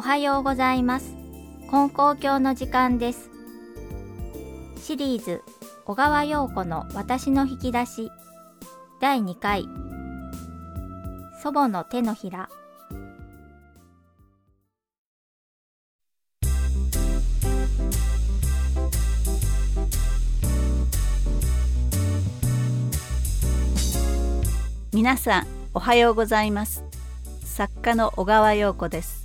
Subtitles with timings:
[0.00, 1.14] おはようございます。
[1.70, 3.28] 金光教の時間です。
[4.82, 5.42] シリーズ
[5.84, 8.10] 小川陽子の私の引き出し。
[8.98, 9.66] 第2回。
[11.42, 12.48] 祖母の手のひら。
[24.94, 26.84] 皆さんおはようございます。
[27.44, 29.19] 作家の小川陽子です。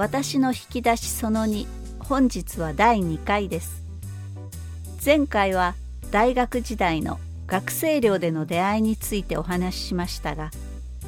[0.00, 1.66] 私の引き出しその2
[1.98, 3.84] 本日は第2回です。
[5.04, 5.74] 前回は
[6.10, 10.52] 大学時代の学生寮での出会いについてお話ししましたが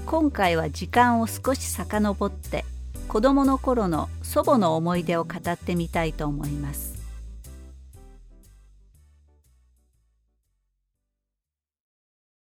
[0.05, 2.67] 今回は時間を少し遡って
[3.09, 6.93] 子供の頃の祖母の思い出を語ってみたいと思います。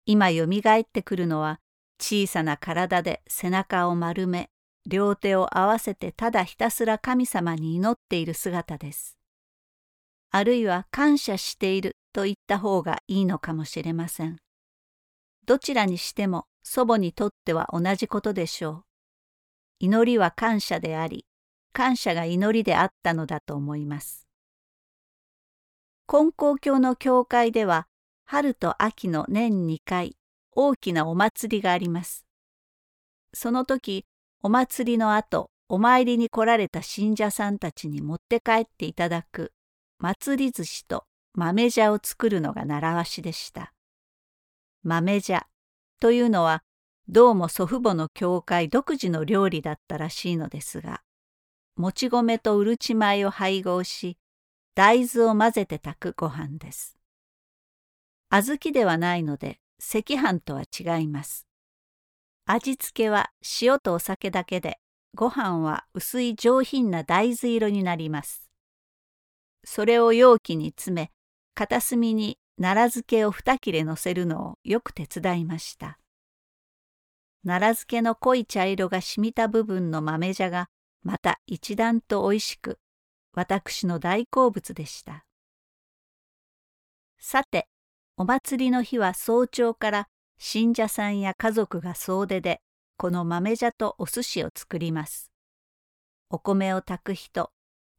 [0.05, 1.59] 今よみがえってくるのは
[1.99, 4.51] 小さな体で背中を丸め
[4.87, 9.17] 両手を合わせてただひたすら神様に祈っている姿です。
[10.31, 14.37] あるいは感謝していると言った方がいいのかもしれません。
[15.45, 18.83] どちらにしても祖母にとっては同じことでしょう。
[19.79, 21.25] 祈りは感謝であり、
[21.73, 24.25] 感謝が祈りであったのだと思います。
[26.07, 27.87] 金光教の教会では
[28.23, 30.15] 春と秋の年2回
[30.53, 32.25] 大きなお祭りがあります。
[33.33, 34.05] その時
[34.43, 39.51] お祭りの後お参りに来られた信者さんたちに持って帰っていただく
[39.97, 43.73] 祭り寿司と豆茶を作るのが習わしでした。
[44.83, 45.47] 豆茶
[45.99, 46.63] というのは
[47.07, 51.01] どうも祖父母の教会独自の料理だったらしいのですが
[51.75, 54.17] もち米とうるち米を配合し
[54.75, 56.97] 大豆を混ぜて炊くご飯です。
[58.29, 61.46] 小豆ではないので赤飯とは違います。
[62.49, 63.29] 味付けは
[63.61, 64.79] 塩とお酒だけで
[65.13, 68.49] ご飯は薄い上品な大豆色になります。
[69.65, 71.11] それを容器に詰め
[71.55, 75.99] 片隅に奈良漬けを二切れのせるのをよく手伝いました。
[77.45, 80.69] 奈良漬けの濃い茶色が染みた部分の豆茶が
[81.03, 82.79] また一段とおいしく
[83.33, 85.25] 私の大好物でした。
[87.19, 87.67] さて
[88.15, 90.07] お祭りの日は早朝から
[90.39, 92.61] 信者さんや家族が総出で
[92.97, 95.31] この豆茶とお寿司を作ります。
[96.29, 97.51] お米を炊く人、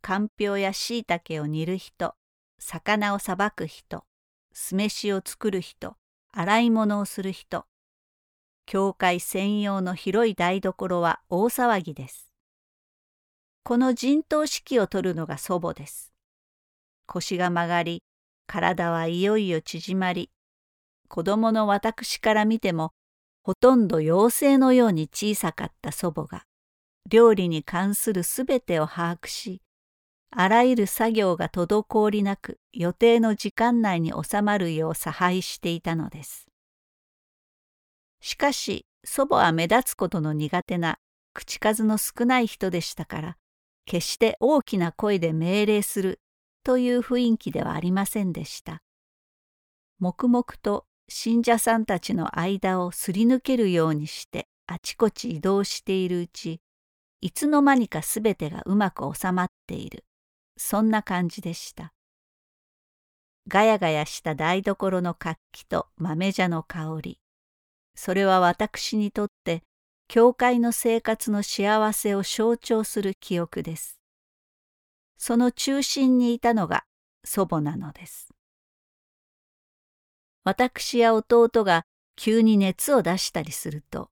[0.03, 2.15] かんぴょうやしいたけを煮る人、
[2.59, 4.05] 魚をさばく人、
[4.53, 5.97] 酢飯を作る人、
[6.33, 7.65] 洗い物をする人。
[8.67, 12.33] 教会専用の広い台所は大騒ぎです。
[13.63, 16.13] この陣頭指揮を取るのが祖母です。
[17.07, 18.03] 腰が曲がり、
[18.47, 20.31] 体はいよいよ縮まり、
[21.09, 22.93] 子供の私から見ても、
[23.43, 26.45] ほとんど妖精のように小さかった祖母が、
[27.09, 29.63] 料理に関するすべてを把握し、
[30.31, 36.47] あらゆる作業が滞りなく予定の時間内に収まるよう差配していたのです。
[38.21, 40.99] しかし祖母は目立つことの苦手な
[41.33, 43.37] 口数の少ない人でしたから
[43.87, 46.21] 決して大きな声で命令する
[46.63, 48.83] という雰囲気ではありませんでした。
[49.99, 56.61] 黙々と信者さんたちの間をすり抜けるようにしてあちこち移動しているうち、
[57.23, 60.05] いつの間にかすべてがうまく収まっている。
[60.59, 61.95] そんな感じでした。
[63.49, 67.19] ガヤガヤした台所の活気と豆茶の香り。
[67.95, 69.63] それは私にとって
[70.07, 73.99] 教会の生活の幸せを象徴する記憶です。
[75.17, 76.85] その中心にいたのが
[77.25, 78.29] 祖母なのです。
[80.49, 81.85] 私や弟が
[82.17, 84.09] 急に熱を出したりすると、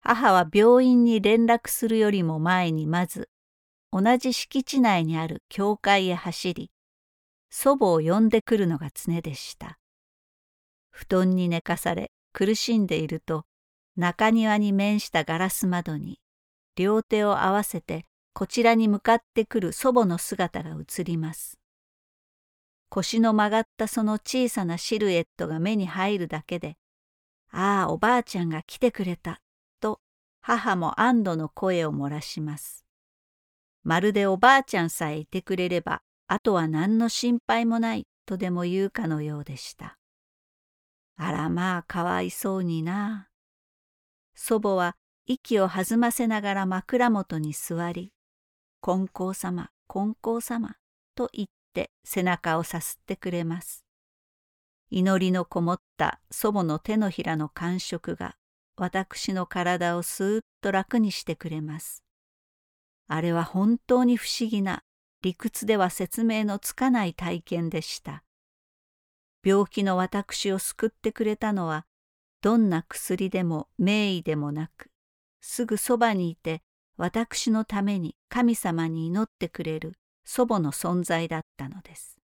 [0.00, 3.28] 母は病院に連絡するよりも前にまず、
[3.92, 6.72] 同じ敷地内にある教会へ走り、
[7.48, 9.78] 祖母を呼んでくるのが常でした。
[10.90, 13.44] 布団に寝かされ苦しんでいると、
[13.94, 16.18] 中庭に面したガラス窓に、
[16.74, 21.61] 両手を合わせてこちらに向かってくる祖母の姿が映ります。
[22.94, 26.76] 腰の曲がったその小さなシルエットが目に入るだけで、
[27.50, 29.40] ああ、おばあちゃんが来てくれた、
[29.80, 30.00] と
[30.42, 32.84] 母も安堵の声を漏らします。
[33.82, 39.96] まるでおばあちゃんさえいてくれれば、あとは何の心配もないとでも言うかのようでした。
[41.16, 43.30] あらまあかわいそうにな。
[44.34, 48.12] 祖母は息を弾ませながら枕元に座り、
[48.82, 50.76] 金光様、金光様
[51.14, 53.84] と言って背中をさすってくれます。
[54.90, 58.36] 祈りのこもった祖母の手のひらの感触が
[58.76, 62.02] 私の体をスーッと楽にしてくれます。
[63.08, 64.82] あれは本当に不思議な
[65.22, 68.24] 理屈では説明のつかない体験でした。
[69.44, 71.84] 病気の私を救ってくれたのは
[72.42, 74.90] どんな薬でも名医でもなく
[75.40, 76.62] すぐそばにいて
[76.96, 82.18] 私のために神様に祈ってくれる祖母の存在だったのです。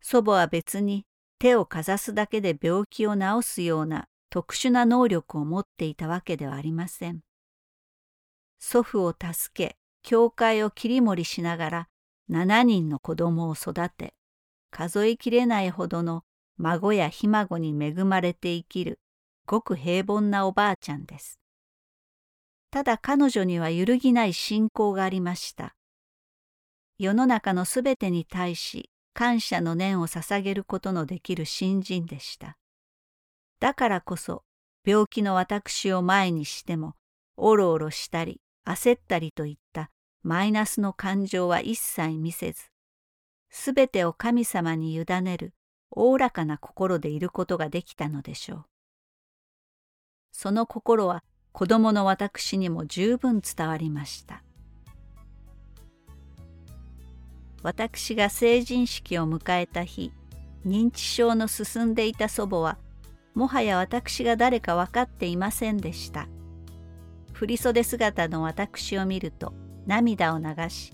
[0.00, 1.04] 祖母は別に
[1.38, 7.20] 手をかざすだけで病気を治すような特殊な能力を持っていたわけではありません。
[8.58, 11.88] 祖父を助け、教会を切り盛りしながら
[12.30, 14.14] 7人の子供を育て、
[14.70, 16.24] 数えきれないほどの
[16.58, 18.98] 孫やひ孫に恵まれて生きる
[19.46, 21.38] ごく平凡なおばあちゃんです。
[22.70, 25.75] ただ彼女には揺るぎない信仰がありました。
[26.98, 32.56] 世の中のすべてに対し感謝の念を捧げることのできる新人でした。
[33.60, 34.44] だからこそ
[34.84, 36.94] 病気の私を前にしても
[37.36, 39.90] おろおろしたり焦ったりといった
[40.22, 42.64] マイナスの感情は一切見せず、
[43.50, 45.54] すべてを神様に委ねる
[45.90, 48.64] おおらかな心でいることができたのでしょう。
[50.32, 51.22] その心は
[51.52, 54.42] 子供の私にも十分伝わりました。
[57.66, 60.12] 私が成人式を迎えた日、
[60.64, 62.78] 認知症の進んでいた祖母は、
[63.34, 66.28] もはや私が誰か分かっていませんでした。
[67.32, 69.52] 振袖姿の私を見ると
[69.84, 70.92] 涙を流し、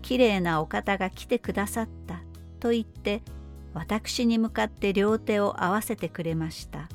[0.00, 2.20] きれいなお方が来てくださった
[2.60, 3.22] と言って、
[3.74, 6.88] 私に向かって両手を合わせてくれました。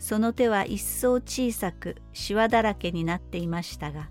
[0.00, 4.08] その手は一層小さくしわだらけになっていましたが、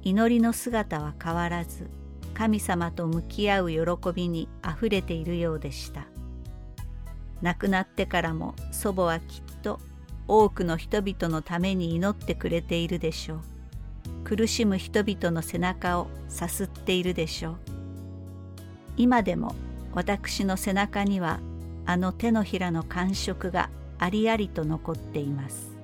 [0.00, 1.99] 祈りの姿は変わらず、
[2.40, 3.78] 神様と向き合う喜
[4.14, 6.06] びにあふれているようでした。
[7.42, 9.78] 亡くなってからも祖母はきっと
[10.26, 13.40] 多くの人々のために祈ってくれているでしょう。
[14.24, 17.56] 苦しむ人々の背中をさすっているでしょう。
[18.96, 19.54] 今でも
[19.92, 21.40] 私の背中には
[21.84, 25.76] あの手のひらの感触がありありと残っています。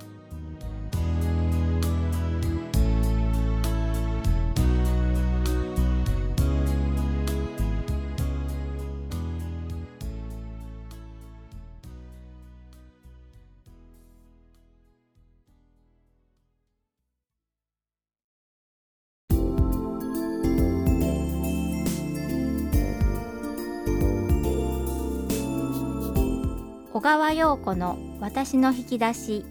[27.06, 29.44] 川陽子の私の引き出し。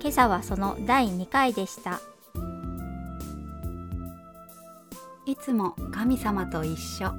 [0.00, 2.00] 今朝はその第2回でした。
[5.26, 7.12] いつも神様と一緒。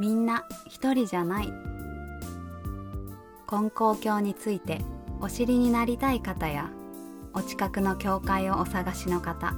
[0.00, 1.52] みんな一人じゃない。
[3.46, 4.80] 金光教について
[5.20, 6.70] お知りになりたい方や
[7.34, 9.52] お近くの教会をお探しの方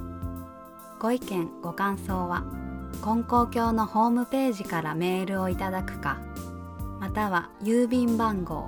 [0.99, 2.43] ご意見ご感想は
[3.01, 6.19] 金光教のホームページからメールをいただくか
[6.99, 8.67] または郵便番号